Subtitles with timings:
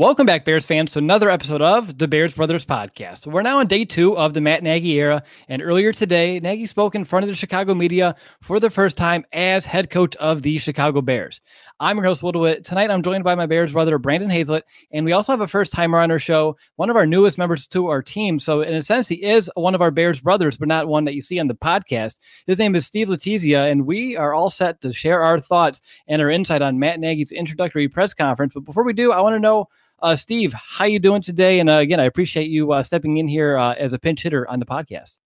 [0.00, 3.26] Welcome back, Bears fans, to another episode of the Bears Brothers podcast.
[3.26, 6.94] We're now on day two of the Matt Nagy era, and earlier today, Nagy spoke
[6.94, 10.56] in front of the Chicago media for the first time as head coach of the
[10.56, 11.42] Chicago Bears.
[11.80, 12.64] I'm your host, Will DeWitt.
[12.64, 15.70] Tonight, I'm joined by my Bears brother, Brandon Hazlett, and we also have a first
[15.70, 18.38] timer on our show, one of our newest members to our team.
[18.38, 21.14] So, in a sense, he is one of our Bears brothers, but not one that
[21.14, 22.18] you see on the podcast.
[22.46, 26.22] His name is Steve Letizia, and we are all set to share our thoughts and
[26.22, 28.54] our insight on Matt Nagy's introductory press conference.
[28.54, 29.68] But before we do, I want to know
[30.02, 31.60] uh, Steve, how you doing today?
[31.60, 34.48] And uh, again, I appreciate you uh, stepping in here uh, as a pinch hitter
[34.48, 35.18] on the podcast.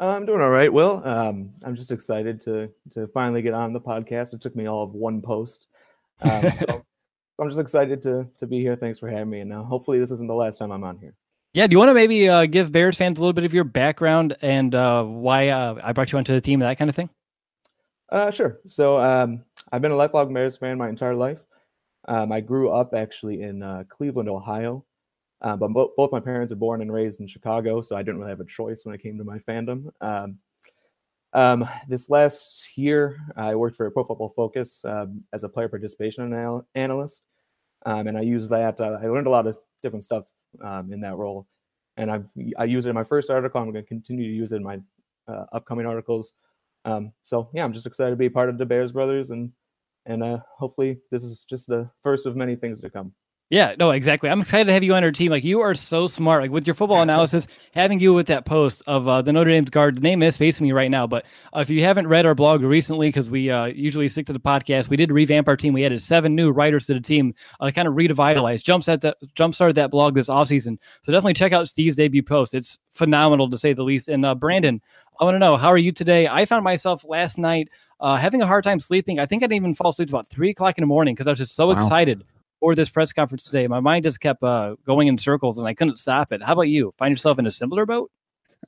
[0.00, 3.80] I'm doing all right, Well, Um, I'm just excited to to finally get on the
[3.80, 4.32] podcast.
[4.32, 5.66] It took me all of one post,
[6.20, 6.84] um, so
[7.40, 8.76] I'm just excited to to be here.
[8.76, 11.14] Thanks for having me, and uh, hopefully this isn't the last time I'm on here.
[11.52, 13.64] Yeah, do you want to maybe uh, give Bears fans a little bit of your
[13.64, 17.10] background and why I brought you onto the team, that kind of thing?
[18.32, 18.60] sure.
[18.68, 21.38] So um, I've been a lifelong Bears fan my entire life.
[22.08, 24.84] Um, I grew up actually in uh, Cleveland, Ohio,
[25.42, 28.18] uh, but bo- both my parents are born and raised in Chicago, so I didn't
[28.18, 29.90] really have a choice when it came to my fandom.
[30.00, 30.38] Um,
[31.34, 36.32] um, this last year, I worked for Pro Football Focus um, as a player participation
[36.32, 37.22] anal- analyst,
[37.84, 38.80] um, and I used that.
[38.80, 40.24] Uh, I learned a lot of different stuff
[40.64, 41.46] um, in that role,
[41.98, 43.60] and I've I used it in my first article.
[43.60, 44.80] I'm going to continue to use it in my
[45.28, 46.32] uh, upcoming articles.
[47.22, 49.52] so yeah, I'm just excited to be part of the Bears Brothers and
[50.08, 53.12] and uh, hopefully this is just the first of many things to come.
[53.50, 54.28] Yeah, no, exactly.
[54.28, 55.30] I'm excited to have you on our team.
[55.30, 56.42] Like you are so smart.
[56.42, 59.70] Like with your football analysis, having you with that post of uh, the Notre Dame's
[59.70, 59.96] guard.
[59.96, 61.24] The name is facing me right now, but
[61.56, 64.40] uh, if you haven't read our blog recently, because we uh, usually stick to the
[64.40, 65.72] podcast, we did revamp our team.
[65.72, 69.16] We added seven new writers to the team, uh, kind of revitalized, jump at that,
[69.34, 70.76] jump started that blog this offseason.
[71.02, 72.52] So definitely check out Steve's debut post.
[72.52, 74.10] It's phenomenal to say the least.
[74.10, 74.82] And uh, Brandon,
[75.20, 76.28] I want to know how are you today?
[76.28, 77.70] I found myself last night
[78.00, 79.18] uh, having a hard time sleeping.
[79.18, 81.30] I think I didn't even fall asleep about three o'clock in the morning because I
[81.30, 81.72] was just so wow.
[81.72, 82.24] excited
[82.60, 83.66] for this press conference today.
[83.66, 86.42] My mind just kept uh, going in circles and I couldn't stop it.
[86.42, 86.92] How about you?
[86.98, 88.10] Find yourself in a similar boat?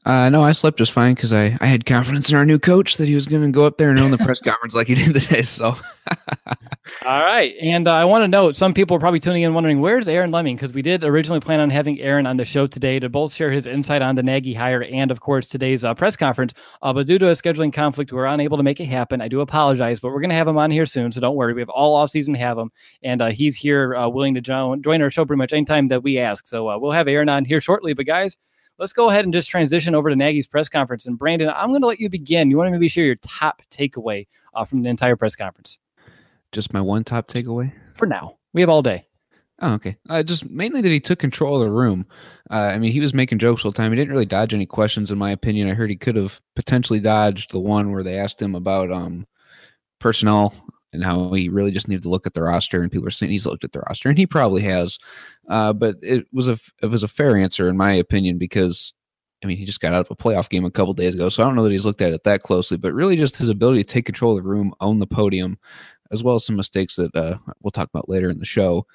[0.07, 2.97] Uh, no, I slept just fine because I, I had confidence in our new coach
[2.97, 4.95] that he was going to go up there and own the press conference like he
[4.95, 5.43] did today.
[5.43, 5.77] So,
[7.05, 7.55] all right.
[7.61, 10.31] And uh, I want to note some people are probably tuning in wondering where's Aaron
[10.31, 13.35] Leming because we did originally plan on having Aaron on the show today to both
[13.35, 16.55] share his insight on the Nagy hire and, of course, today's uh, press conference.
[16.81, 19.21] Uh, but due to a scheduling conflict, we were unable to make it happen.
[19.21, 21.13] I do apologize, but we're going to have him on here soon.
[21.13, 21.53] So don't worry.
[21.53, 22.71] We have all off season to have him.
[23.03, 26.03] And uh, he's here uh, willing to join, join our show pretty much anytime that
[26.03, 26.47] we ask.
[26.47, 27.93] So we'll have Aaron on here shortly.
[27.93, 28.39] But guys,
[28.81, 31.07] let's go ahead and just transition over to Nagy's press conference.
[31.07, 32.51] And Brandon, I'm going to let you begin.
[32.51, 35.79] You want to maybe share your top takeaway uh, from the entire press conference?
[36.51, 38.39] Just my one top takeaway for now.
[38.55, 39.07] We have all day.
[39.63, 39.97] Oh, okay.
[40.09, 42.07] Uh, just mainly that he took control of the room.
[42.51, 43.93] Uh, I mean, he was making jokes all the time.
[43.93, 45.69] He didn't really dodge any questions, in my opinion.
[45.69, 49.27] I heard he could have potentially dodged the one where they asked him about um,
[49.99, 50.55] personnel
[50.93, 53.31] and how he really just needed to look at the roster and people are saying
[53.31, 54.99] he's looked at the roster and he probably has.
[55.49, 58.93] Uh, but it was a it was a fair answer in my opinion because
[59.43, 61.43] I mean he just got out of a playoff game a couple days ago so
[61.43, 63.83] I don't know that he's looked at it that closely but really just his ability
[63.83, 65.59] to take control of the room own the podium
[66.13, 68.87] as well as some mistakes that uh, we'll talk about later in the show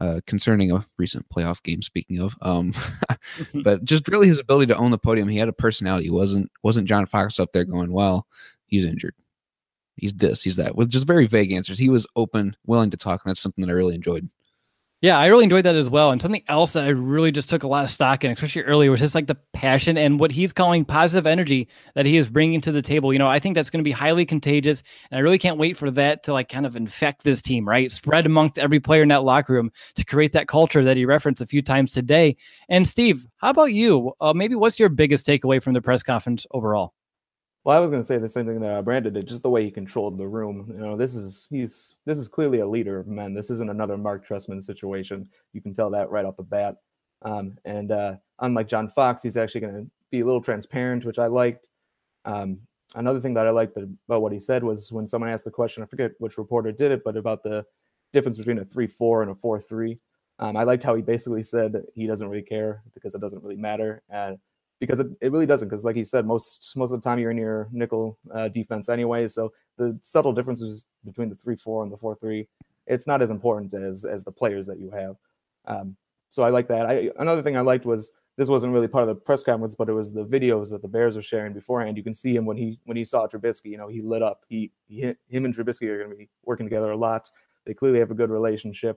[0.00, 2.72] uh, concerning a recent playoff game speaking of um,
[3.62, 6.50] but just really his ability to own the podium he had a personality he wasn't
[6.62, 8.26] wasn't John Fox up there going well
[8.66, 9.14] he's injured
[9.96, 11.78] he's this, he's that, with just very vague answers.
[11.78, 14.28] He was open, willing to talk, and that's something that I really enjoyed.
[15.02, 16.12] Yeah, I really enjoyed that as well.
[16.12, 18.88] And something else that I really just took a lot of stock in, especially earlier,
[18.88, 22.60] was just like the passion and what he's calling positive energy that he is bringing
[22.60, 23.12] to the table.
[23.12, 24.80] You know, I think that's going to be highly contagious,
[25.10, 27.90] and I really can't wait for that to like kind of infect this team, right?
[27.90, 31.42] Spread amongst every player in that locker room to create that culture that he referenced
[31.42, 32.36] a few times today.
[32.68, 34.12] And Steve, how about you?
[34.20, 36.94] Uh, maybe what's your biggest takeaway from the press conference overall?
[37.64, 39.50] Well, I was going to say the same thing that uh, Brandon did, just the
[39.50, 40.66] way he controlled the room.
[40.68, 43.34] You know, this is he's this is clearly a leader of men.
[43.34, 45.28] This isn't another Mark Trestman situation.
[45.52, 46.78] You can tell that right off the bat.
[47.22, 51.20] Um, and uh, unlike John Fox, he's actually going to be a little transparent, which
[51.20, 51.68] I liked.
[52.24, 52.58] Um,
[52.96, 55.84] another thing that I liked about what he said was when someone asked the question,
[55.84, 57.64] I forget which reporter did it, but about the
[58.12, 59.98] difference between a three-four and a four-three.
[60.40, 63.56] Um, I liked how he basically said he doesn't really care because it doesn't really
[63.56, 64.02] matter.
[64.10, 64.38] And
[64.86, 65.68] because it, it really doesn't.
[65.68, 68.88] Because like he said, most most of the time you're in your nickel uh, defense
[68.88, 69.28] anyway.
[69.28, 72.48] So the subtle differences between the three four and the four three,
[72.86, 75.16] it's not as important as as the players that you have.
[75.66, 75.96] Um,
[76.30, 76.86] so I like that.
[76.86, 79.88] I another thing I liked was this wasn't really part of the press conference, but
[79.88, 81.96] it was the videos that the Bears are sharing beforehand.
[81.96, 83.66] You can see him when he when he saw Trubisky.
[83.66, 84.44] You know, he lit up.
[84.48, 87.30] He, he him and Trubisky are going to be working together a lot.
[87.66, 88.96] They clearly have a good relationship.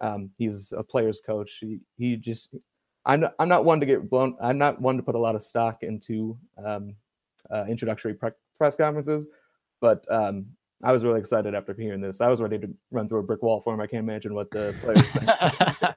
[0.00, 1.58] Um, he's a player's coach.
[1.60, 2.54] He he just
[3.08, 4.36] I'm not, I'm not one to get blown.
[4.40, 6.94] I'm not one to put a lot of stock into um,
[7.50, 9.26] uh, introductory pre- press conferences,
[9.80, 10.46] but um,
[10.82, 12.20] I was really excited after hearing this.
[12.20, 13.80] I was ready to run through a brick wall for him.
[13.80, 15.96] I can't imagine what the players think.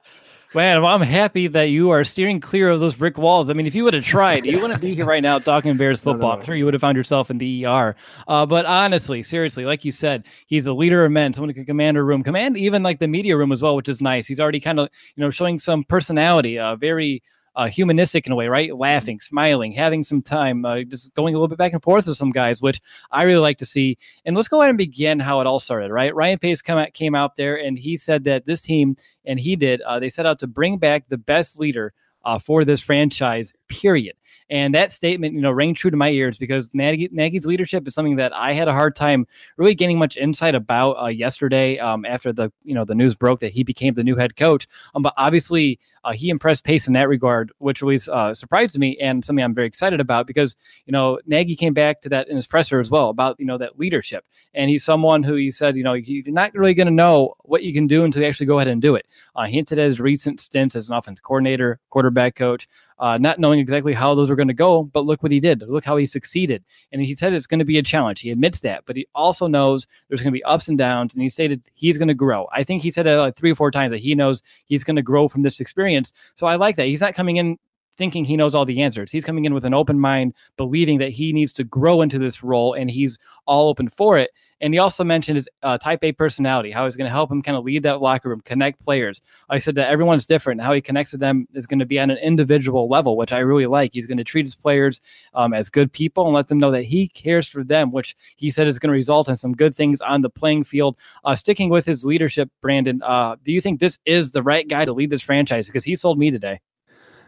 [0.54, 3.48] Man, well, I'm happy that you are steering clear of those brick walls.
[3.48, 6.00] I mean, if you would have tried, you wouldn't be here right now talking Bears
[6.00, 6.12] football.
[6.22, 6.40] No, no, no.
[6.40, 7.96] I'm sure you would have found yourself in the ER.
[8.28, 11.64] Uh, but honestly, seriously, like you said, he's a leader of men, someone who can
[11.64, 14.26] command a room, command even like the media room as well, which is nice.
[14.26, 17.22] He's already kind of, you know, showing some personality, uh, very
[17.54, 18.70] uh, humanistic in a way, right?
[18.70, 18.80] Mm-hmm.
[18.80, 22.16] Laughing, smiling, having some time, uh, just going a little bit back and forth with
[22.16, 23.98] some guys, which I really like to see.
[24.24, 26.14] And let's go ahead and begin how it all started, right?
[26.14, 29.56] Ryan Pace come out, came out there and he said that this team, and he
[29.56, 31.92] did, uh, they set out to bring back the best leader
[32.24, 34.14] uh, for this franchise, period.
[34.50, 37.94] And that statement, you know, rang true to my ears because Nagy, Nagy's leadership is
[37.94, 39.26] something that I had a hard time
[39.56, 43.40] really gaining much insight about uh, yesterday um, after the, you know, the news broke
[43.40, 44.66] that he became the new head coach.
[44.94, 48.98] Um, but obviously, uh, he impressed Pace in that regard, which always uh, surprised me
[48.98, 50.54] and something I'm very excited about because,
[50.84, 53.56] you know, Nagy came back to that in his presser as well about, you know,
[53.56, 54.26] that leadership.
[54.52, 57.62] And he's someone who he said, you know, you're not really going to know what
[57.62, 59.06] you can do until you actually go ahead and do it.
[59.34, 62.68] Uh, hinted at his recent stints as an offense coordinator, quarterback coach
[63.02, 64.82] uh, not knowing exactly how those were going to go.
[64.82, 65.62] But look what he did.
[65.62, 66.64] Look how he succeeded.
[66.92, 68.20] And he said it's going to be a challenge.
[68.20, 71.14] He admits that, but he also knows there's going to be ups and downs.
[71.14, 72.48] And he stated he's going to grow.
[72.52, 74.96] I think he said it like three or four times that he knows he's going
[74.96, 76.12] to grow from this experience.
[76.34, 76.86] So I like that.
[76.86, 77.58] He's not coming in
[77.96, 79.10] thinking he knows all the answers.
[79.10, 82.42] He's coming in with an open mind, believing that he needs to grow into this
[82.42, 84.30] role and he's all open for it.
[84.60, 87.42] And he also mentioned his uh, type A personality, how he's going to help him
[87.42, 89.20] kind of lead that locker room, connect players.
[89.50, 90.60] I said that everyone's different.
[90.60, 93.38] How he connects with them is going to be on an individual level, which I
[93.38, 93.92] really like.
[93.92, 95.00] He's going to treat his players
[95.34, 98.52] um, as good people and let them know that he cares for them, which he
[98.52, 100.96] said is going to result in some good things on the playing field.
[101.24, 104.84] Uh, sticking with his leadership, Brandon, uh, do you think this is the right guy
[104.84, 105.66] to lead this franchise?
[105.66, 106.60] Because he sold me today.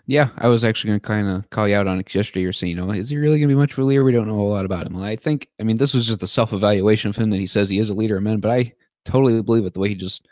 [0.07, 2.43] Yeah, I was actually going to kind of call you out on it yesterday.
[2.43, 4.05] You're saying, you know, is he really going to be much of a leader?
[4.05, 4.97] We don't know a lot about him.
[5.03, 7.71] I think, I mean, this was just a self evaluation of him that he says
[7.71, 8.75] he is a leader of men, but I
[9.07, 10.27] totally believe it the way he just,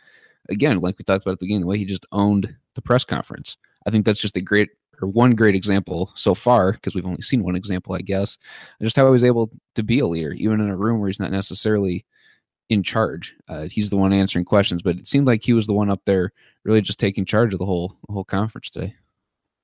[0.50, 3.04] again, like we talked about at the beginning, the way he just owned the press
[3.04, 3.56] conference.
[3.86, 4.68] I think that's just a great,
[5.00, 8.36] or one great example so far, because we've only seen one example, I guess,
[8.82, 11.20] just how he was able to be a leader, even in a room where he's
[11.20, 12.04] not necessarily
[12.68, 13.34] in charge.
[13.48, 16.02] Uh, he's the one answering questions, but it seemed like he was the one up
[16.04, 16.30] there
[16.64, 18.94] really just taking charge of the whole the whole conference today.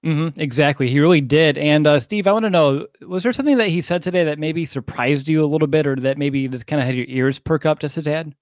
[0.04, 0.88] Mm-hmm, exactly.
[0.88, 1.58] He really did.
[1.58, 4.38] And uh, Steve, I want to know was there something that he said today that
[4.38, 7.38] maybe surprised you a little bit or that maybe just kind of had your ears
[7.38, 8.34] perk up just a tad?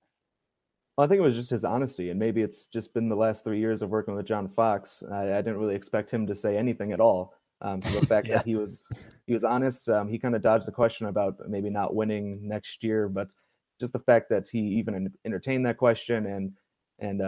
[0.96, 2.10] Well, I think it was just his honesty.
[2.10, 5.02] And maybe it's just been the last three years of working with John Fox.
[5.10, 7.34] I, I didn't really expect him to say anything at all.
[7.62, 8.36] Um, so the fact yeah.
[8.36, 8.84] that he was
[9.26, 12.82] he was honest, um, he kind of dodged the question about maybe not winning next
[12.82, 13.28] year, but
[13.80, 16.52] just the fact that he even entertained that question and
[16.98, 17.18] and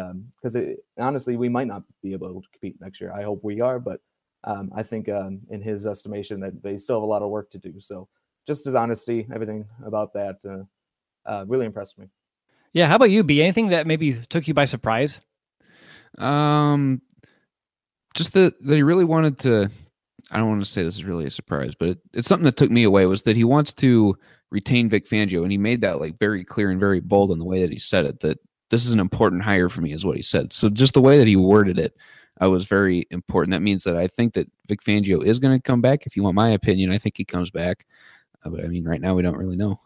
[0.40, 3.12] because um, honestly, we might not be able to compete next year.
[3.12, 4.00] I hope we are, but
[4.44, 7.50] um, I think um, in his estimation that they still have a lot of work
[7.52, 7.80] to do.
[7.80, 8.08] So
[8.46, 12.06] just his honesty, everything about that uh, uh, really impressed me.
[12.72, 12.86] Yeah.
[12.86, 13.42] How about you, B?
[13.42, 15.20] Anything that maybe took you by surprise?
[16.18, 17.02] Um,
[18.14, 19.70] just that that he really wanted to.
[20.30, 22.56] I don't want to say this is really a surprise, but it, it's something that
[22.56, 24.16] took me away was that he wants to
[24.50, 27.46] retain Vic Fangio, and he made that like very clear and very bold in the
[27.46, 28.20] way that he said it.
[28.20, 28.38] That
[28.70, 30.52] this is an important hire for me, is what he said.
[30.52, 31.96] So just the way that he worded it
[32.42, 33.52] uh, was very important.
[33.52, 36.06] That means that I think that Vic Fangio is going to come back.
[36.06, 37.86] If you want my opinion, I think he comes back.
[38.44, 39.80] Uh, but I mean, right now we don't really know.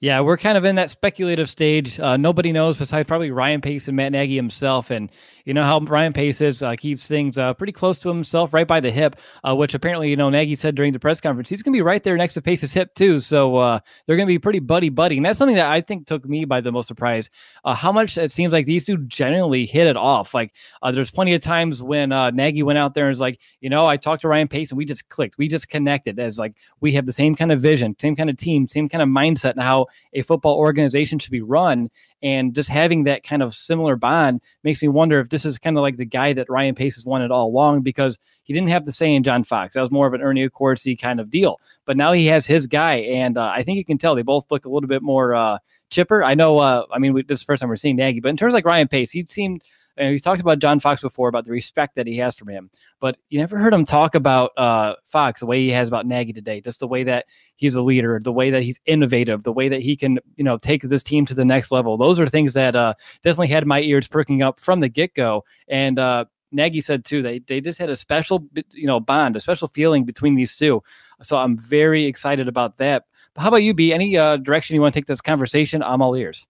[0.00, 1.98] Yeah, we're kind of in that speculative stage.
[1.98, 4.92] Uh, nobody knows besides probably Ryan Pace and Matt Nagy himself.
[4.92, 5.10] And
[5.44, 8.66] you know how Ryan Pace is, uh, keeps things uh, pretty close to himself, right
[8.68, 11.64] by the hip, uh, which apparently, you know, Nagy said during the press conference, he's
[11.64, 13.18] going to be right there next to Pace's hip, too.
[13.18, 15.16] So uh, they're going to be pretty buddy buddy.
[15.16, 17.28] And that's something that I think took me by the most surprise
[17.64, 20.32] uh, how much it seems like these two genuinely hit it off.
[20.32, 20.52] Like
[20.92, 23.96] there's plenty of times when Nagy went out there and was like, you know, I
[23.96, 25.38] talked to Ryan Pace and we just clicked.
[25.38, 28.36] We just connected as like we have the same kind of vision, same kind of
[28.36, 31.90] team, same kind of mindset, and how a football organization should be run.
[32.22, 35.76] And just having that kind of similar bond makes me wonder if this is kind
[35.76, 38.84] of like the guy that Ryan Pace has wanted all along because he didn't have
[38.84, 39.74] the say in John Fox.
[39.74, 41.60] That was more of an Ernie Accorsi kind of deal.
[41.84, 42.96] But now he has his guy.
[42.96, 45.58] And uh, I think you can tell they both look a little bit more uh,
[45.90, 46.24] chipper.
[46.24, 48.28] I know, uh, I mean, we, this is the first time we're seeing Nagy, but
[48.30, 49.62] in terms of like Ryan Pace, he seemed
[49.98, 52.70] And we talked about John Fox before about the respect that he has for him,
[53.00, 56.32] but you never heard him talk about uh, Fox the way he has about Nagy
[56.32, 56.60] today.
[56.60, 57.26] Just the way that
[57.56, 60.56] he's a leader, the way that he's innovative, the way that he can you know
[60.56, 61.96] take this team to the next level.
[61.96, 65.44] Those are things that uh, definitely had my ears perking up from the get go.
[65.68, 69.40] And uh, Nagy said too, they they just had a special you know bond, a
[69.40, 70.82] special feeling between these two.
[71.22, 73.04] So I'm very excited about that.
[73.34, 73.92] But how about you, B?
[73.92, 75.82] Any uh, direction you want to take this conversation?
[75.82, 76.46] I'm all ears.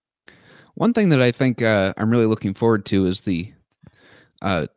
[0.79, 3.53] One thing that I think uh, I'm really looking forward to is the
[4.43, 4.69] uh,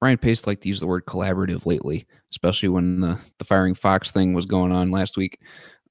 [0.00, 4.10] Ryan Pace liked to use the word collaborative lately, especially when the the firing Fox
[4.10, 5.38] thing was going on last week.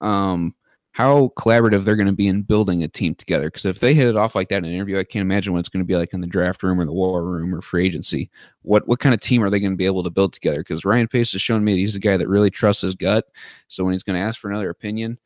[0.01, 0.55] Um,
[0.93, 3.45] how collaborative they're going to be in building a team together.
[3.45, 5.59] Because if they hit it off like that in an interview, I can't imagine what
[5.59, 7.85] it's going to be like in the draft room or the war room or free
[7.85, 8.27] agency.
[8.63, 10.61] What what kind of team are they going to be able to build together?
[10.61, 13.25] Because Ryan Pace has shown me he's a guy that really trusts his gut.
[13.67, 15.19] So when he's going to ask for another opinion,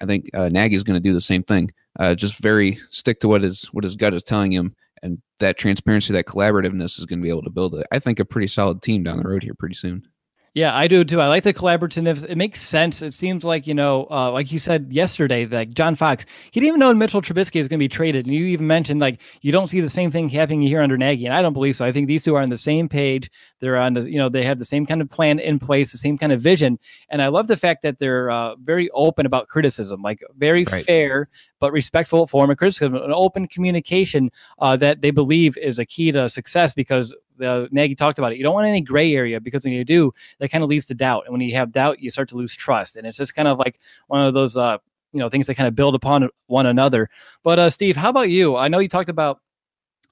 [0.00, 1.70] I think uh, Nagy is going to do the same thing.
[1.98, 5.58] Uh, just very stick to what his what his gut is telling him, and that
[5.58, 8.46] transparency, that collaborativeness is going to be able to build, a, I think, a pretty
[8.46, 10.06] solid team down the road here pretty soon.
[10.54, 11.18] Yeah, I do too.
[11.18, 12.26] I like the collaborativeness.
[12.28, 13.00] It makes sense.
[13.00, 16.68] It seems like, you know, uh, like you said yesterday, like John Fox, he didn't
[16.68, 18.26] even know Mitchell Trubisky is going to be traded.
[18.26, 21.24] And you even mentioned, like, you don't see the same thing happening here under Nagy.
[21.24, 21.86] And I don't believe so.
[21.86, 23.30] I think these two are on the same page.
[23.60, 25.96] They're on the, you know, they have the same kind of plan in place, the
[25.96, 26.78] same kind of vision.
[27.08, 30.84] And I love the fact that they're uh, very open about criticism, like very right.
[30.84, 31.30] fair,
[31.62, 36.10] but respectful form of criticism, an open communication uh, that they believe is a key
[36.10, 38.38] to success because the Nagy talked about it.
[38.38, 40.94] You don't want any gray area because when you do, that kind of leads to
[40.94, 41.22] doubt.
[41.24, 42.96] And when you have doubt, you start to lose trust.
[42.96, 43.78] And it's just kind of like
[44.08, 44.78] one of those, uh,
[45.12, 47.08] you know, things that kind of build upon one another.
[47.44, 48.56] But uh, Steve, how about you?
[48.56, 49.38] I know you talked about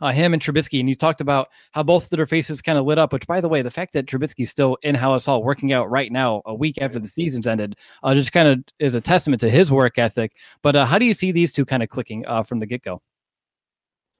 [0.00, 2.84] uh, him and Trubisky, and you talked about how both of their faces kind of
[2.84, 3.12] lit up.
[3.12, 6.10] Which, by the way, the fact that Trubisky's still in Halas Hall working out right
[6.10, 9.50] now, a week after the season's ended, uh, just kind of is a testament to
[9.50, 10.32] his work ethic.
[10.62, 12.82] But uh, how do you see these two kind of clicking uh, from the get
[12.82, 13.02] go?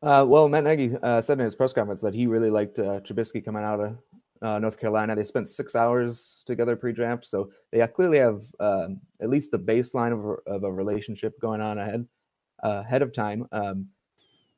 [0.03, 3.45] Uh, well, Matt Nagy uh, said in his press conference that he really liked Trubisky
[3.45, 3.97] coming out of
[4.43, 5.15] uh, North Carolina.
[5.15, 10.13] They spent six hours together pre-draft, so they clearly have um, at least the baseline
[10.13, 12.07] of, of, a relationship going on ahead
[12.63, 13.47] uh, ahead of time.
[13.53, 13.89] Um,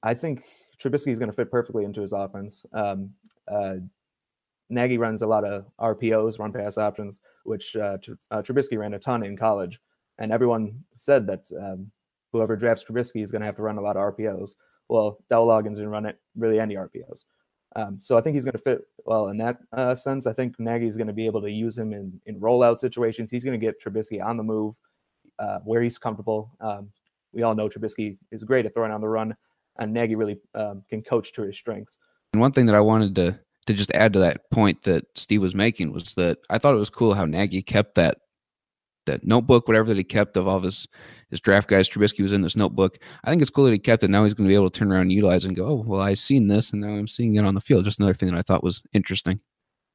[0.03, 0.45] I think
[0.83, 2.65] Trubisky is going to fit perfectly into his offense.
[2.73, 3.11] Um,
[3.49, 3.77] uh,
[4.71, 9.37] Nagy runs a lot of RPOs, run pass options, which Trubisky ran a ton in
[9.37, 9.79] college,
[10.19, 11.91] and everyone said that um,
[12.33, 14.53] whoever drafts Trubisky is going to have to run a lot of RPOs
[14.93, 17.25] well, Dowell Loggains didn't run it really any RPOs.
[17.75, 20.27] Um, so I think he's going to fit well in that uh, sense.
[20.27, 23.31] I think Nagy is going to be able to use him in, in rollout situations.
[23.31, 24.75] He's going to get Trubisky on the move
[25.39, 26.51] uh, where he's comfortable.
[26.61, 26.91] Um,
[27.33, 29.35] we all know Trubisky is great at throwing on the run,
[29.79, 31.99] and Nagy really um, can coach to his strengths.
[32.33, 35.41] And one thing that I wanted to to just add to that point that Steve
[35.41, 38.19] was making was that I thought it was cool how Nagy kept that
[39.07, 40.87] that notebook, whatever that he kept of all his
[41.31, 41.89] his draft guys.
[41.89, 42.99] Trubisky was in this notebook.
[43.25, 44.11] I think it's cool that he kept it.
[44.11, 46.01] Now he's going to be able to turn around and utilize and go, oh, well,
[46.01, 47.85] I've seen this, and now I'm seeing it on the field.
[47.85, 49.41] Just another thing that I thought was interesting.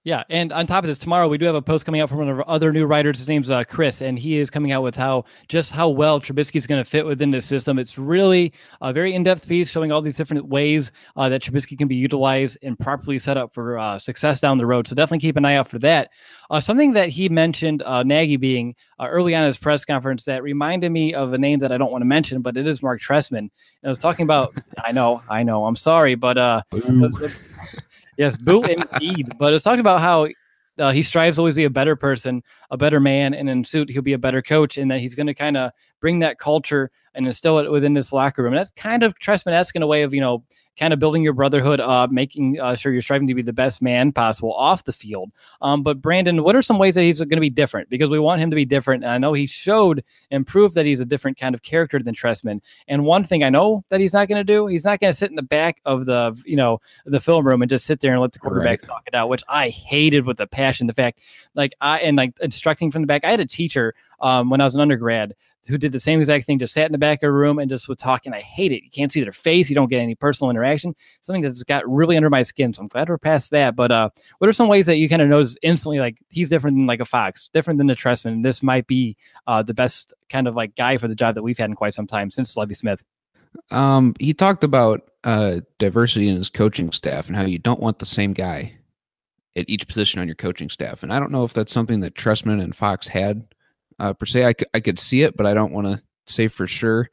[0.07, 2.19] Yeah, and on top of this, tomorrow we do have a post coming out from
[2.19, 3.17] one of our other new writers.
[3.17, 6.55] His name's uh, Chris, and he is coming out with how just how well Trubisky
[6.55, 7.77] is going to fit within the system.
[7.77, 11.89] It's really a very in-depth piece showing all these different ways uh, that Trubisky can
[11.89, 14.87] be utilized and properly set up for uh, success down the road.
[14.87, 16.11] So definitely keep an eye out for that.
[16.49, 20.41] Uh, something that he mentioned, uh, Nagy being uh, early on his press conference, that
[20.41, 23.01] reminded me of a name that I don't want to mention, but it is Mark
[23.01, 23.39] Trestman.
[23.39, 23.51] And
[23.83, 26.37] I was talking about, I know, I know, I'm sorry, but
[28.17, 29.31] Yes, boo indeed.
[29.37, 30.27] But it's talking about how
[30.79, 33.89] uh, he strives to always be a better person, a better man, and in suit
[33.89, 35.71] he'll be a better coach, and that he's going to kind of
[36.01, 38.53] bring that culture and instill it within this locker room.
[38.53, 40.43] And that's kind of Trestman-esque in a way of you know
[40.77, 43.81] kind of building your brotherhood up, making uh, sure you're striving to be the best
[43.81, 45.31] man possible off the field.
[45.61, 47.89] Um, but Brandon, what are some ways that he's going to be different?
[47.89, 49.03] Because we want him to be different.
[49.03, 52.13] And I know he showed and proved that he's a different kind of character than
[52.13, 52.61] Trestman.
[52.87, 55.17] And one thing I know that he's not going to do, he's not going to
[55.17, 58.13] sit in the back of the you know the film room and just sit there
[58.13, 58.83] and let the quarterbacks right.
[58.83, 60.87] talk it out, which I hated with a passion.
[60.87, 61.19] The fact,
[61.55, 63.23] like I and like instructing from the back.
[63.23, 65.33] I had a teacher um, when I was an undergrad
[65.67, 67.69] who did the same exact thing, just sat in the back of a room and
[67.69, 68.25] just would talk.
[68.25, 68.83] And I hate it.
[68.83, 69.69] You can't see their face.
[69.69, 70.95] You don't get any personal interaction.
[71.21, 72.73] Something that's got really under my skin.
[72.73, 73.75] So I'm glad we're past that.
[73.75, 76.77] But uh, what are some ways that you kind of notice instantly, like he's different
[76.77, 78.43] than like a Fox, different than the Trestman?
[78.43, 81.57] This might be uh, the best kind of like guy for the job that we've
[81.57, 83.03] had in quite some time since Lovie Smith.
[83.71, 87.99] Um, he talked about uh, diversity in his coaching staff and how you don't want
[87.99, 88.73] the same guy
[89.55, 91.03] at each position on your coaching staff.
[91.03, 93.45] And I don't know if that's something that Trestman and Fox had
[93.99, 94.53] uh, per se.
[94.73, 97.09] I, could see it, but I don't want to say for sure.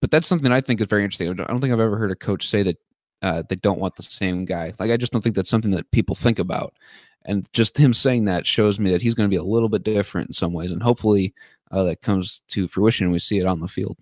[0.00, 1.28] But that's something I think is very interesting.
[1.28, 2.76] I don't think I've ever heard a coach say that
[3.22, 4.72] uh, they don't want the same guy.
[4.78, 6.74] Like I just don't think that's something that people think about.
[7.24, 9.82] And just him saying that shows me that he's going to be a little bit
[9.82, 11.32] different in some ways, and hopefully
[11.70, 13.10] uh, that comes to fruition.
[13.10, 13.96] We see it on the field.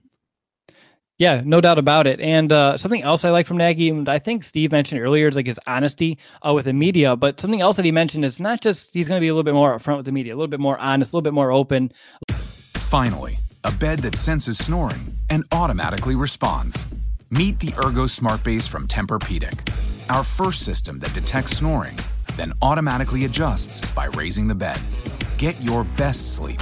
[1.22, 2.18] Yeah, no doubt about it.
[2.18, 5.36] And uh, something else I like from Nagy, and I think Steve mentioned earlier, is
[5.36, 7.14] like his honesty uh, with the media.
[7.14, 9.44] But something else that he mentioned is not just he's going to be a little
[9.44, 11.52] bit more upfront with the media, a little bit more honest, a little bit more
[11.52, 11.92] open.
[12.28, 16.88] Finally, a bed that senses snoring and automatically responds.
[17.30, 19.72] Meet the Ergo Smart Base from Tempur-Pedic,
[20.10, 21.96] our first system that detects snoring,
[22.34, 24.80] then automatically adjusts by raising the bed.
[25.38, 26.60] Get your best sleep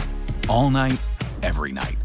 [0.51, 1.01] all night,
[1.43, 1.97] every night.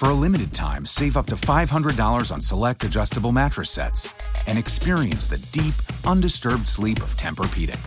[0.00, 4.10] For a limited time, save up to $500 on select adjustable mattress sets
[4.46, 5.74] and experience the deep,
[6.06, 7.78] undisturbed sleep of Tempur-Pedic.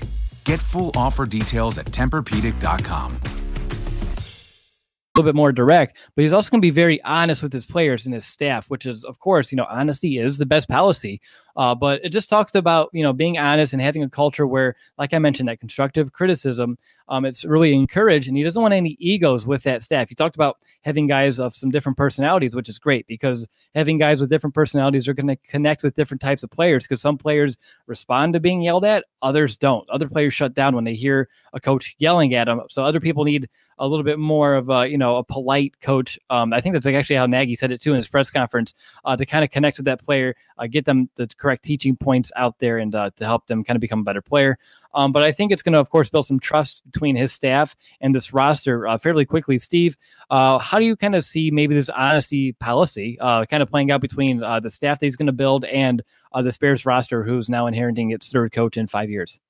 [0.44, 6.62] Get full offer details at TempurPedic.com A little bit more direct, but he's also going
[6.62, 9.56] to be very honest with his players and his staff, which is, of course, you
[9.56, 11.20] know, honesty is the best policy.
[11.56, 14.76] Uh, but it just talks about you know being honest and having a culture where,
[14.98, 18.96] like I mentioned, that constructive criticism, um, it's really encouraged, and he doesn't want any
[19.00, 20.10] egos with that staff.
[20.10, 24.22] He talked about having guys of some different personalities, which is great because having guys
[24.22, 26.84] with different personalities are going to connect with different types of players.
[26.84, 27.58] Because some players
[27.88, 29.90] respond to being yelled at, others don't.
[29.90, 32.62] Other players shut down when they hear a coach yelling at them.
[32.70, 36.20] So other people need a little bit more of a you know a polite coach.
[36.30, 38.74] Um, I think that's like actually how Nagy said it too in his press conference
[39.06, 42.32] uh, to kind of connect with that player, uh, get them to correct teaching points
[42.38, 44.58] out there and uh, to help them kind of become a better player.
[44.94, 47.76] Um, but I think it's going to, of course, build some trust between his staff
[48.00, 49.60] and this roster uh, fairly quickly.
[49.60, 49.98] Steve,
[50.30, 53.92] uh, how do you kind of see maybe this honesty policy uh, kind of playing
[53.92, 57.24] out between uh, the staff that he's going to build and uh, the Bears roster,
[57.24, 59.42] who's now inheriting its third coach in five years?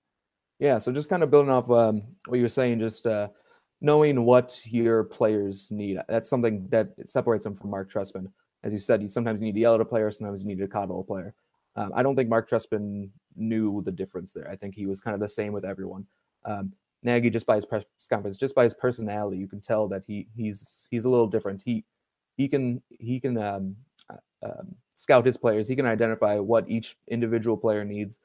[0.58, 3.06] Yeah, so just kind of building off um, what you were saying, just
[3.82, 6.00] knowing what your players need.
[6.10, 8.32] That's something that separates them from Mark Trestman.
[8.64, 10.68] As you said, you sometimes need to yell at a player, sometimes you need to
[10.68, 11.36] coddle a player.
[11.76, 14.50] Um, I don't think Mark Trestman knew the difference there.
[14.50, 16.06] I think he was kind of the same with everyone.
[16.46, 20.04] Um, Nagy, just by his press conference, just by his personality, you can tell that
[20.06, 21.62] he he's he's a little different.
[21.66, 21.84] He
[22.38, 23.76] he can he can um,
[24.10, 25.68] uh, um, scout his players.
[25.68, 28.20] He can identify what each individual player needs,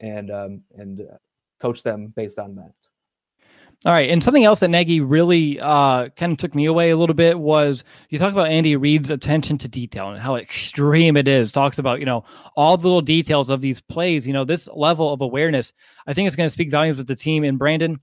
[0.00, 1.16] and um, and uh,
[1.60, 2.74] coach them based on that.
[3.86, 6.98] All right, and something else that Nagy really uh, kind of took me away a
[6.98, 11.26] little bit was you talk about Andy Reid's attention to detail and how extreme it
[11.26, 11.50] is.
[11.50, 12.24] Talks about you know
[12.56, 14.26] all the little details of these plays.
[14.26, 15.72] You know this level of awareness.
[16.06, 17.42] I think it's going to speak volumes with the team.
[17.42, 17.98] And Brandon,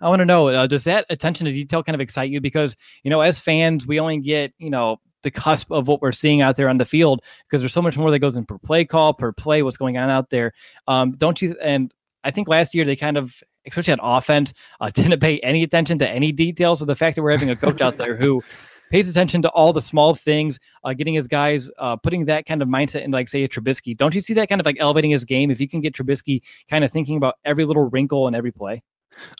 [0.00, 2.40] I want to know uh, does that attention to detail kind of excite you?
[2.40, 6.10] Because you know as fans we only get you know the cusp of what we're
[6.10, 8.58] seeing out there on the field because there's so much more that goes in per
[8.58, 10.54] play call, per play, what's going on out there.
[10.88, 11.56] Um, don't you?
[11.62, 11.94] And
[12.24, 13.32] I think last year they kind of
[13.68, 16.80] especially on offense, uh, didn't pay any attention to any details.
[16.80, 18.42] So the fact that we're having a coach out there who
[18.90, 22.62] pays attention to all the small things, uh, getting his guys, uh, putting that kind
[22.62, 23.96] of mindset in, like, say, a Trubisky.
[23.96, 25.50] Don't you see that kind of like elevating his game?
[25.50, 28.82] If you can get Trubisky kind of thinking about every little wrinkle and every play.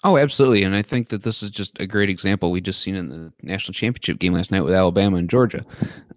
[0.05, 0.65] Oh, absolutely.
[0.65, 3.33] And I think that this is just a great example we just seen in the
[3.43, 5.65] national championship game last night with Alabama and Georgia.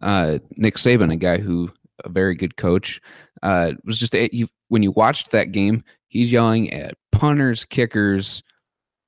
[0.01, 1.71] Uh, Nick Saban, a guy who
[2.03, 2.99] a very good coach,
[3.43, 8.41] uh, was just a, he, when you watched that game, he's yelling at punters, kickers,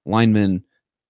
[0.05, 0.63] linemen,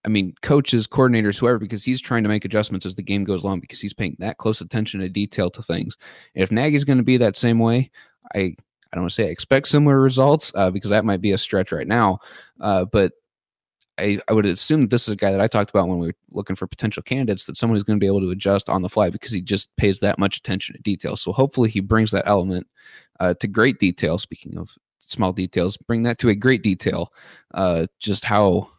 [0.06, 3.44] I mean, coaches, coordinators, whoever, because he's trying to make adjustments as the game goes
[3.44, 5.98] along because he's paying that close attention to detail to things.
[6.34, 7.92] And if Nagy's going to be that same way,
[8.34, 8.56] I I
[8.96, 11.74] don't want to say I expect similar results uh, because that might be a stretch
[11.74, 12.20] right now.
[12.62, 13.12] Uh, but
[13.98, 16.16] I, I would assume this is a guy that I talked about when we were
[16.32, 18.88] looking for potential candidates that someone who's going to be able to adjust on the
[18.88, 21.18] fly because he just pays that much attention to detail.
[21.18, 22.66] So hopefully he brings that element
[23.20, 24.18] uh, to great detail.
[24.18, 24.78] Speaking of
[25.12, 27.12] small details, bring that to a great detail.
[27.54, 28.70] Uh, just how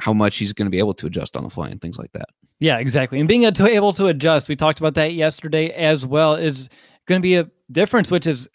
[0.00, 2.12] how much he's going to be able to adjust on the fly and things like
[2.12, 2.28] that.
[2.60, 3.18] Yeah, exactly.
[3.20, 6.68] And being able to adjust, we talked about that yesterday as well, is
[7.06, 8.48] going to be a difference, which is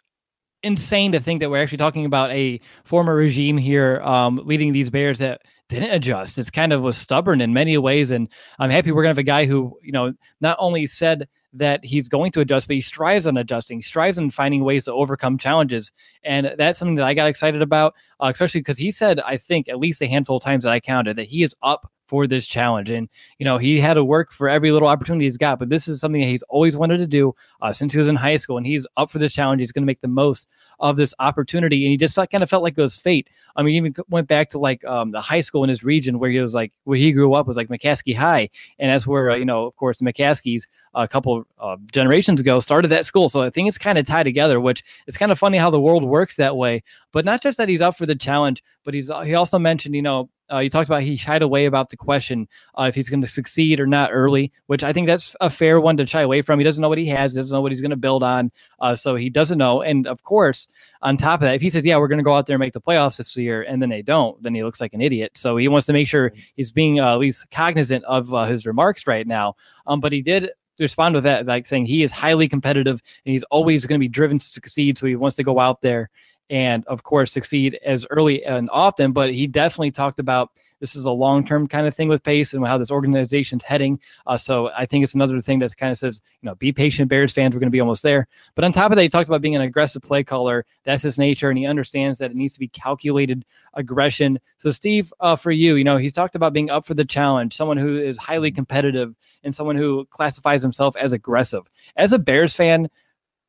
[0.64, 4.90] insane to think that we're actually talking about a former regime here um, leading these
[4.90, 6.38] Bears that didn't adjust.
[6.38, 9.24] It's kind of was stubborn in many ways, and I'm happy we're gonna have a
[9.24, 13.28] guy who you know not only said that he's going to adjust, but he strives
[13.28, 15.92] on adjusting, strives on finding ways to overcome challenges,
[16.24, 19.70] and that's something that I got excited about, uh, especially because he said I think
[19.70, 22.46] at least a handful of times that I counted that he is up for this
[22.46, 22.90] challenge.
[22.90, 25.88] And, you know, he had to work for every little opportunity he's got, but this
[25.88, 28.58] is something that he's always wanted to do uh, since he was in high school.
[28.58, 29.62] And he's up for this challenge.
[29.62, 30.48] He's going to make the most
[30.80, 31.86] of this opportunity.
[31.86, 33.30] And he just felt, kind of felt like it was fate.
[33.56, 36.30] I mean, even went back to like um, the high school in his region where
[36.30, 38.50] he was like, where he grew up was like McCaskey High.
[38.80, 40.64] And that's where, uh, you know, of course, the McCaskies
[40.94, 43.30] a couple uh, generations ago started that school.
[43.30, 45.80] So I think it's kind of tied together, which is kind of funny how the
[45.80, 46.84] world works that way.
[47.12, 50.02] But not just that he's up for the challenge, but he's he also mentioned, you
[50.02, 53.22] know, uh, you talked about he shied away about the question uh, if he's going
[53.22, 56.42] to succeed or not early, which I think that's a fair one to shy away
[56.42, 56.60] from.
[56.60, 58.96] He doesn't know what he has, doesn't know what he's going to build on, uh,
[58.96, 59.82] so he doesn't know.
[59.82, 60.68] And of course,
[61.02, 62.62] on top of that, if he says, "Yeah, we're going to go out there and
[62.62, 65.32] make the playoffs this year," and then they don't, then he looks like an idiot.
[65.36, 68.66] So he wants to make sure he's being uh, at least cognizant of uh, his
[68.66, 69.56] remarks right now.
[69.88, 73.44] Um, but he did respond with that, like saying he is highly competitive and he's
[73.44, 74.98] always going to be driven to succeed.
[74.98, 76.10] So he wants to go out there
[76.50, 79.12] and, of course, succeed as early and often.
[79.12, 80.52] But he definitely talked about
[80.84, 83.98] this is a long term kind of thing with Pace and how this organization's heading.
[84.28, 87.08] Uh, so I think it's another thing that kind of says, you know, be patient,
[87.08, 87.56] Bears fans.
[87.56, 88.28] We're going to be almost there.
[88.54, 90.66] But on top of that, he talked about being an aggressive play caller.
[90.84, 94.38] That's his nature, and he understands that it needs to be calculated aggression.
[94.58, 97.56] So, Steve, uh, for you, you know, he's talked about being up for the challenge,
[97.56, 101.64] someone who is highly competitive, and someone who classifies himself as aggressive.
[101.96, 102.90] As a Bears fan,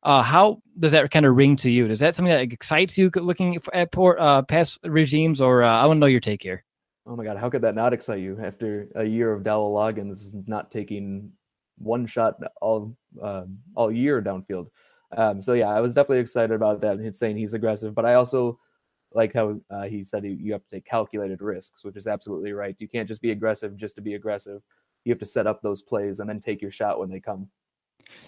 [0.05, 1.87] uh, how does that kind of ring to you?
[1.87, 5.97] Is that something that excites you looking at uh, past regimes, or uh, I want
[5.97, 6.63] to know your take here?
[7.07, 10.47] Oh my God, how could that not excite you after a year of Dowell Loggains
[10.47, 11.31] not taking
[11.79, 14.67] one shot all uh, all year downfield?
[15.17, 16.99] Um, so yeah, I was definitely excited about that.
[16.99, 18.59] He's saying he's aggressive, but I also
[19.11, 22.75] like how uh, he said you have to take calculated risks, which is absolutely right.
[22.77, 24.61] You can't just be aggressive just to be aggressive.
[25.03, 27.47] You have to set up those plays and then take your shot when they come.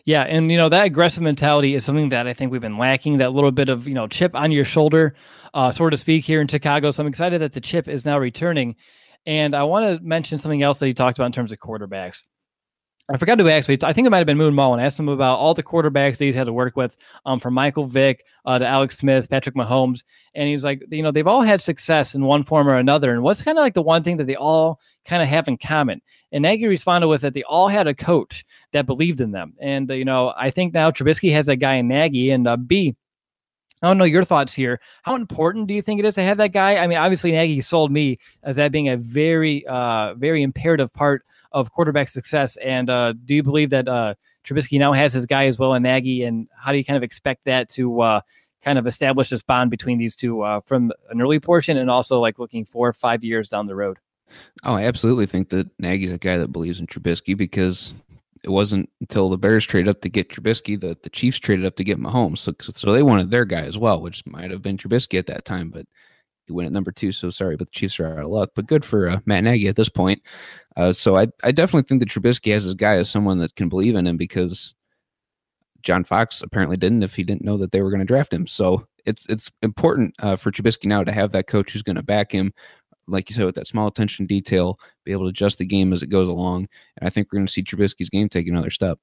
[0.06, 3.18] Yeah, and you know that aggressive mentality is something that I think we've been lacking.
[3.18, 5.16] That little bit of you know chip on your shoulder,
[5.54, 6.92] uh, to speak, here in Chicago.
[6.92, 8.76] So I'm excited that the chip is now returning.
[9.26, 12.24] And I want to mention something else that he talked about in terms of quarterbacks.
[13.10, 14.82] I forgot to ask, I think it might have been Moon Mullin.
[14.82, 17.86] Asked him about all the quarterbacks that he's had to work with, um, from Michael
[17.86, 20.04] Vick uh, to Alex Smith, Patrick Mahomes,
[20.36, 23.14] and he was like, you know, they've all had success in one form or another.
[23.14, 25.58] And what's kind of like the one thing that they all kind of have in
[25.58, 26.02] common?
[26.34, 28.44] And Nagy responded with that they all had a coach
[28.74, 29.54] that believed in them.
[29.62, 32.58] And uh, you know, I think now Trubisky has that guy in Nagy, and uh,
[32.58, 32.94] B,
[33.82, 34.80] I don't know your thoughts here.
[35.04, 36.78] How important do you think it is to have that guy?
[36.78, 41.24] I mean, obviously Nagy sold me as that being a very, uh, very imperative part
[41.52, 42.58] of quarterback success.
[42.58, 45.84] And uh, do you believe that uh, Trubisky now has his guy as well in
[45.84, 46.24] Nagy?
[46.24, 48.22] And how do you kind of expect that to uh,
[48.64, 52.20] kind of establish this bond between these two uh, from an early portion and also
[52.20, 54.00] like looking four or five years down the road?
[54.64, 57.94] Oh, I absolutely think that Nagy's a guy that believes in Trubisky because
[58.44, 61.76] it wasn't until the Bears traded up to get Trubisky that the Chiefs traded up
[61.78, 62.40] to get Mahomes.
[62.40, 65.46] So, so they wanted their guy as well, which might have been Trubisky at that
[65.46, 65.86] time, but
[66.46, 67.12] he went at number two.
[67.12, 68.52] So sorry, but the Chiefs are out of luck.
[68.56, 70.22] But good for uh, Matt Nagy at this point.
[70.76, 73.70] Uh, so I, I definitely think that Trubisky has his guy as someone that can
[73.70, 74.74] believe in him because
[75.84, 78.48] John Fox apparently didn't if he didn't know that they were going to draft him.
[78.48, 82.04] So it's it's important uh, for Trubisky now to have that coach who's going to
[82.04, 82.54] back him
[83.08, 86.04] like you said, with that small attention detail, be able to adjust the game as
[86.04, 86.68] it goes along.
[86.98, 89.00] And I think we're going to see Trubisky's game take another step.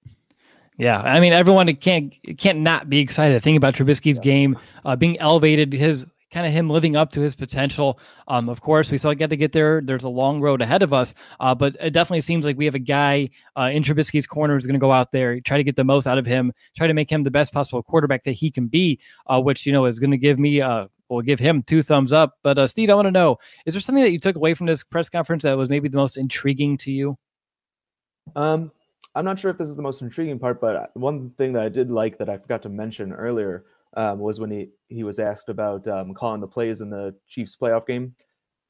[0.76, 3.40] Yeah, I mean, everyone can't can't not be excited.
[3.42, 4.22] Think about Trubisky's yeah.
[4.22, 8.00] game uh, being elevated, his kind of him living up to his potential.
[8.26, 9.80] Um, of course, we still got to get there.
[9.80, 12.74] There's a long road ahead of us, uh, but it definitely seems like we have
[12.74, 15.76] a guy uh, in Trubisky's corner who's going to go out there, try to get
[15.76, 18.50] the most out of him, try to make him the best possible quarterback that he
[18.50, 21.62] can be, uh, which you know is going to give me uh, we'll give him
[21.62, 22.38] two thumbs up.
[22.42, 24.66] But uh, Steve, I want to know: is there something that you took away from
[24.66, 27.16] this press conference that was maybe the most intriguing to you?
[28.36, 28.72] Um,
[29.14, 31.68] I'm not sure if this is the most intriguing part, but one thing that I
[31.68, 33.64] did like that I forgot to mention earlier
[33.96, 37.56] um, was when he he was asked about um, calling the plays in the Chiefs
[37.60, 38.14] playoff game,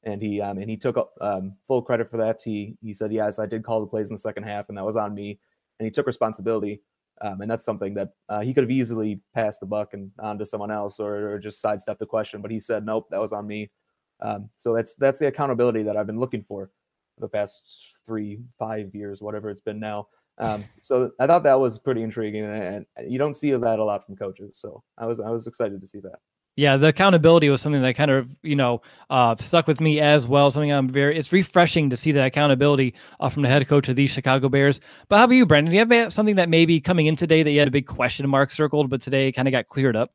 [0.03, 2.41] and he um, and he took um, full credit for that.
[2.43, 4.85] He he said, "Yes, I did call the plays in the second half, and that
[4.85, 5.39] was on me,"
[5.79, 6.81] and he took responsibility.
[7.21, 10.37] Um, and that's something that uh, he could have easily passed the buck and on
[10.37, 13.31] to someone else or, or just sidestepped the question, but he said, "Nope, that was
[13.31, 13.71] on me."
[14.19, 16.71] Um, so that's that's the accountability that I've been looking for,
[17.19, 20.07] the past three, five years, whatever it's been now.
[20.37, 23.83] Um, so I thought that was pretty intriguing, and, and you don't see that a
[23.83, 24.57] lot from coaches.
[24.57, 26.19] So I was I was excited to see that.
[26.57, 30.25] Yeah, the accountability was something that kind of you know uh, stuck with me as
[30.25, 30.49] well.
[30.51, 33.97] Something I'm very it's refreshing to see that accountability uh, from the head coach of
[33.97, 34.79] the Chicago Bears.
[35.09, 35.71] But how about you, Brendan?
[35.71, 38.27] Do you have something that maybe coming in today that you had a big question
[38.29, 40.13] mark circled, but today kind of got cleared up?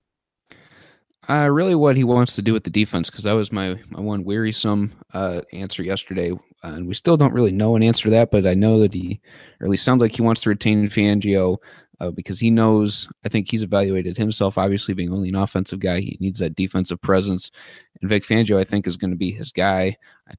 [1.29, 4.01] Uh, really, what he wants to do with the defense, because that was my my
[4.01, 8.31] one wearisome uh, answer yesterday, and we still don't really know an answer to that.
[8.31, 9.21] But I know that he,
[9.61, 11.59] or at least sounds like he wants to retain Fangio
[12.01, 13.09] uh, because he knows.
[13.25, 16.01] I think he's evaluated himself, obviously being only an offensive guy.
[16.01, 17.51] He needs that defensive presence,
[18.01, 19.97] and Vic Fangio, I think, is going to be his guy.
[20.29, 20.35] I,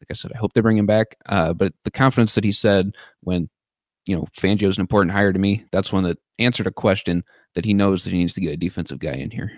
[0.00, 1.16] like I said, I hope they bring him back.
[1.26, 3.50] Uh, but the confidence that he said when
[4.06, 7.22] you know Fangio is an important hire to me, that's one that answered a question
[7.54, 9.52] that he knows that he needs to get a defensive guy in here.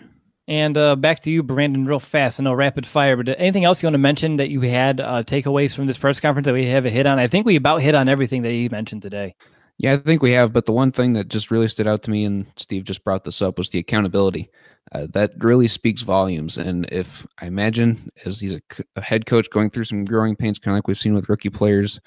[0.48, 2.40] And uh, back to you, Brandon, real fast.
[2.40, 5.22] I know rapid fire, but anything else you want to mention that you had uh,
[5.22, 7.18] takeaways from this press conference that we have a hit on?
[7.20, 9.36] I think we about hit on everything that you mentioned today.
[9.82, 10.52] Yeah, I think we have.
[10.52, 13.24] But the one thing that just really stood out to me, and Steve just brought
[13.24, 14.48] this up, was the accountability.
[14.92, 16.56] Uh, that really speaks volumes.
[16.56, 18.62] And if I imagine, as he's a,
[18.94, 21.50] a, head coach going through some growing pains, kind of like we've seen with rookie
[21.50, 22.00] players,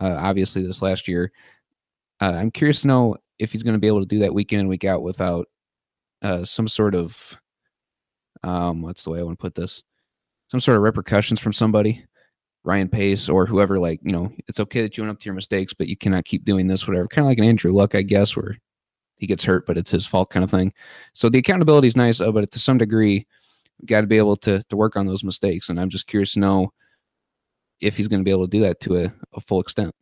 [0.00, 1.32] uh, obviously this last year,
[2.20, 4.52] uh, I'm curious to know if he's going to be able to do that week
[4.52, 5.48] in and week out without
[6.20, 7.38] uh, some sort of
[8.42, 9.82] um, what's the way I want to put this?
[10.50, 12.04] Some sort of repercussions from somebody.
[12.64, 15.34] Ryan Pace or whoever, like, you know, it's okay that you went up to your
[15.34, 17.08] mistakes, but you cannot keep doing this, whatever.
[17.08, 18.56] Kind of like an Andrew Luck, I guess, where
[19.18, 20.72] he gets hurt, but it's his fault kind of thing.
[21.12, 23.26] So the accountability is nice, uh, but to some degree,
[23.86, 25.68] got to be able to to work on those mistakes.
[25.68, 26.72] And I'm just curious to know
[27.80, 29.94] if he's going to be able to do that to a, a full extent.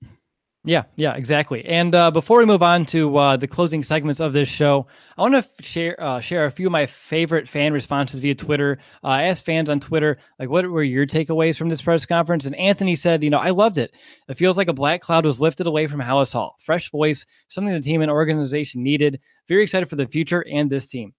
[0.63, 1.65] Yeah, yeah, exactly.
[1.65, 5.23] And uh, before we move on to uh, the closing segments of this show, I
[5.23, 8.79] want to f- share uh, share a few of my favorite fan responses via Twitter.
[9.03, 12.45] Uh, I asked fans on Twitter, like, what were your takeaways from this press conference?
[12.45, 13.93] And Anthony said, you know, I loved it.
[14.29, 16.57] It feels like a black cloud was lifted away from Halas Hall.
[16.61, 19.19] Fresh voice, something the team and organization needed.
[19.49, 21.15] Very excited for the future and this team.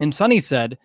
[0.00, 0.76] And Sonny said,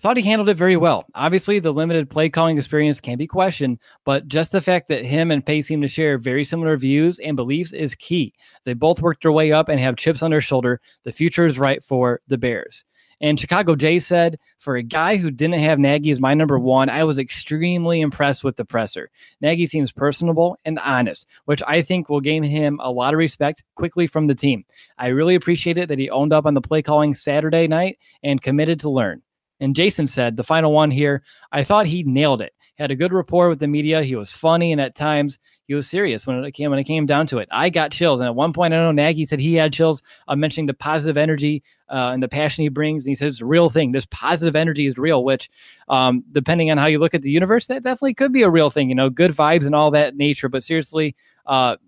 [0.00, 1.04] thought he handled it very well.
[1.14, 5.30] Obviously, the limited play calling experience can be questioned, but just the fact that him
[5.30, 8.32] and Pace seem to share very similar views and beliefs is key.
[8.64, 10.80] They both worked their way up and have chips on their shoulder.
[11.04, 12.84] The future is right for the Bears.
[13.20, 16.88] And Chicago Jay said, for a guy who didn't have Nagy as my number one,
[16.88, 19.10] I was extremely impressed with the presser.
[19.40, 23.64] Nagy seems personable and honest, which I think will gain him a lot of respect
[23.74, 24.64] quickly from the team.
[24.98, 28.40] I really appreciate it that he owned up on the play calling Saturday night and
[28.40, 29.22] committed to learn.
[29.60, 32.54] And Jason said, the final one here, I thought he nailed it.
[32.76, 34.04] Had a good rapport with the media.
[34.04, 37.06] He was funny, and at times he was serious when it came when it came
[37.06, 37.48] down to it.
[37.50, 40.00] I got chills, and at one point, I know Nagy said he had chills.
[40.28, 43.32] I'm uh, mentioning the positive energy uh, and the passion he brings, and he says
[43.32, 43.90] it's a real thing.
[43.90, 45.50] This positive energy is real, which,
[45.88, 48.70] um, depending on how you look at the universe, that definitely could be a real
[48.70, 48.88] thing.
[48.88, 50.48] You know, good vibes and all that nature.
[50.48, 51.16] But seriously,
[51.46, 51.78] uh,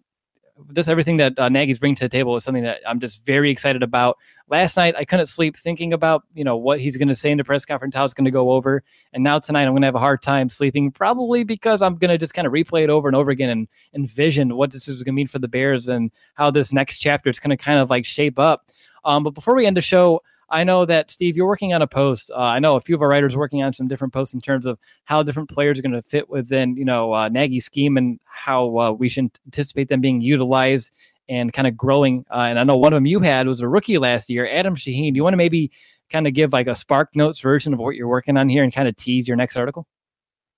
[0.72, 3.50] just everything that uh, Nagy's bringing to the table is something that I'm just very
[3.50, 4.18] excited about.
[4.48, 7.38] Last night I couldn't sleep thinking about you know what he's going to say in
[7.38, 9.86] the press conference, how it's going to go over, and now tonight I'm going to
[9.86, 12.90] have a hard time sleeping, probably because I'm going to just kind of replay it
[12.90, 15.88] over and over again and envision what this is going to mean for the Bears
[15.88, 18.68] and how this next chapter is going to kind of like shape up.
[19.04, 21.86] Um, but before we end the show, I know that Steve, you're working on a
[21.86, 22.30] post.
[22.30, 24.40] Uh, I know a few of our writers are working on some different posts in
[24.40, 27.96] terms of how different players are going to fit within, you know, uh, Nagy's scheme
[27.96, 30.92] and how uh, we should anticipate them being utilized
[31.28, 32.24] and kind of growing.
[32.30, 34.74] Uh, and I know one of them you had was a rookie last year, Adam
[34.74, 35.12] Shaheen.
[35.12, 35.70] Do you want to maybe
[36.10, 38.74] kind of give like a Spark Notes version of what you're working on here and
[38.74, 39.86] kind of tease your next article?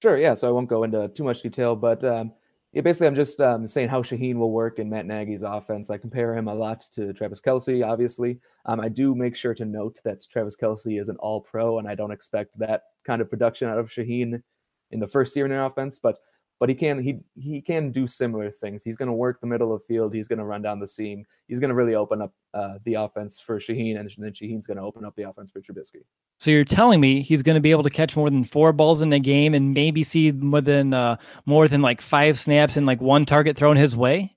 [0.00, 0.18] Sure.
[0.18, 0.35] Yeah.
[0.35, 2.33] So I won't go into too much detail, but um,
[2.72, 5.90] yeah, basically, I'm just um, saying how Shaheen will work in Matt Nagy's offense.
[5.90, 8.38] I compare him a lot to Travis Kelce, obviously.
[8.64, 11.87] Um, I do make sure to note that Travis Kelce is an all pro, and
[11.87, 14.42] I don't expect that kind of production out of Shaheen
[14.90, 15.98] in the first year in the offense.
[15.98, 16.18] But
[16.62, 18.85] but he can he he can do similar things.
[18.85, 20.14] He's going to work the middle of the field.
[20.14, 21.27] He's going to run down the seam.
[21.48, 24.77] He's going to really open up uh, the offense for Shaheen, and then Shaheen's going
[24.77, 26.05] to open up the offense for Trubisky.
[26.38, 29.03] So you're telling me he's going to be able to catch more than four balls
[29.03, 32.87] in a game and maybe see more than uh, more than like five snaps and
[32.87, 34.33] like one target thrown his way?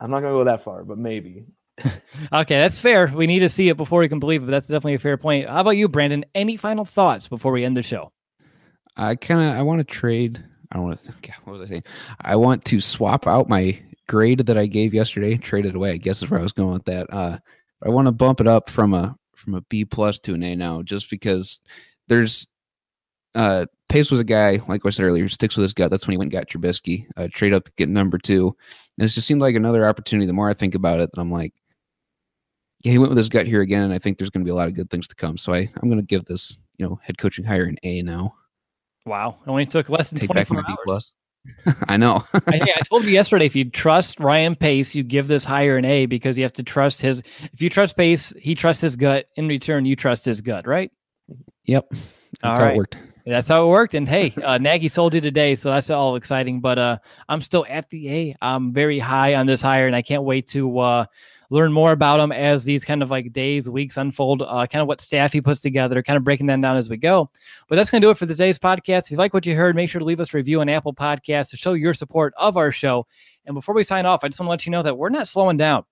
[0.00, 1.46] I'm not going to go that far, but maybe.
[1.82, 3.06] okay, that's fair.
[3.06, 4.44] We need to see it before we can believe it.
[4.44, 5.48] But that's definitely a fair point.
[5.48, 6.26] How about you, Brandon?
[6.34, 8.12] Any final thoughts before we end the show?
[8.98, 11.14] I kind of I want to trade I want to.
[11.44, 11.84] What was I saying?
[12.20, 13.78] I want to swap out my
[14.08, 15.92] grade that I gave yesterday, trade it away.
[15.92, 17.12] I guess is where I was going with that.
[17.12, 17.38] Uh,
[17.84, 20.54] I want to bump it up from a from a B plus to an A
[20.54, 21.60] now, just because
[22.08, 22.46] there's
[23.34, 25.90] uh Pace was a guy, like I said earlier, sticks with his gut.
[25.90, 28.54] That's when he went and got Trubisky, uh, trade up to get number two.
[28.96, 30.26] And it just seemed like another opportunity.
[30.26, 31.52] The more I think about it, that I'm like,
[32.82, 34.52] yeah, he went with his gut here again, and I think there's going to be
[34.52, 35.36] a lot of good things to come.
[35.36, 38.32] So I, I'm going to give this, you know, head coaching hire an A now.
[39.06, 39.38] Wow.
[39.44, 40.76] It only took less than Take 24 back my hours.
[40.76, 41.12] B plus.
[41.88, 42.24] I know.
[42.34, 45.84] I, I, told you yesterday if you trust Ryan Pace, you give this hire an
[45.86, 47.22] A because you have to trust his.
[47.52, 49.26] If you trust Pace, he trusts his gut.
[49.36, 50.90] In return, you trust his gut, right?
[51.64, 51.88] Yep.
[51.90, 52.02] That's
[52.42, 52.74] all how right.
[52.74, 52.96] it worked.
[53.26, 53.94] That's how it worked.
[53.94, 56.60] And hey, uh, Nagy sold you today, so that's all exciting.
[56.60, 58.36] But uh, I'm still at the A.
[58.42, 61.04] I'm very high on this hire, and I can't wait to uh,
[61.50, 64.88] learn more about him as these kind of like days, weeks unfold, uh, kind of
[64.88, 67.28] what staff he puts together, kind of breaking that down as we go.
[67.68, 69.04] But that's going to do it for today's podcast.
[69.04, 70.94] If you like what you heard, make sure to leave us a review on Apple
[70.94, 73.06] Podcasts to show your support of our show.
[73.44, 75.28] And before we sign off, I just want to let you know that we're not
[75.28, 75.84] slowing down.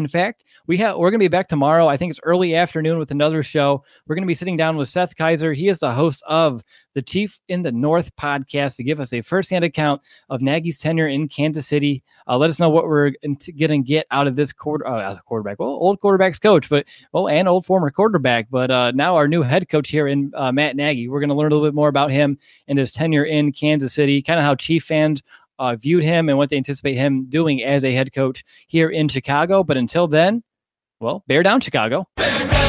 [0.00, 1.86] In fact, we have we're going to be back tomorrow.
[1.86, 3.84] I think it's early afternoon with another show.
[4.06, 5.52] We're going to be sitting down with Seth Kaiser.
[5.52, 9.20] He is the host of the Chief in the North podcast to give us a
[9.20, 12.02] firsthand account of Nagy's tenure in Kansas City.
[12.26, 15.58] Uh, let us know what we're going to get out of this quarter uh, quarterback.
[15.58, 19.42] Well, old quarterbacks coach, but well, and old former quarterback, but uh, now our new
[19.42, 21.10] head coach here in uh, Matt Nagy.
[21.10, 23.92] We're going to learn a little bit more about him and his tenure in Kansas
[23.92, 25.22] City, kind of how Chief fans
[25.60, 29.06] uh, viewed him and what they anticipate him doing as a head coach here in
[29.08, 29.62] Chicago.
[29.62, 30.42] But until then,
[30.98, 32.06] well, bear down, Chicago.